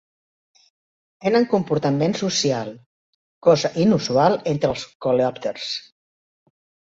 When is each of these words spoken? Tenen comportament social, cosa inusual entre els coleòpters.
Tenen 1.25 1.43
comportament 1.51 2.15
social, 2.21 2.71
cosa 3.49 3.71
inusual 3.85 4.39
entre 4.55 4.73
els 4.75 4.87
coleòpters. 5.09 5.69